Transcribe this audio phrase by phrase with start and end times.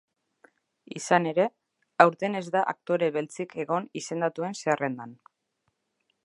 [0.99, 1.43] Izan ere,
[2.05, 5.15] aurten ez da aktore beltzik egon izendatuen zerrendan.